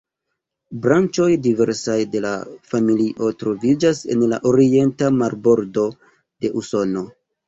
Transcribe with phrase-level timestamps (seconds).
[0.83, 2.31] Branĉoj diversaj de la
[2.71, 5.85] familio troviĝas en la Orienta marbordo
[6.47, 7.05] de Usono.